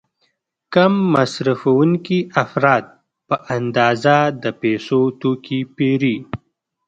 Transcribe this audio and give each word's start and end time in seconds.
کم 0.73 0.93
مصرفوونکي 1.13 2.19
افراد 2.43 2.83
په 3.27 3.35
اندازه 3.57 4.15
د 4.43 4.45
پیسو 4.61 4.99
توکي 5.21 5.59
پیري. 5.75 6.17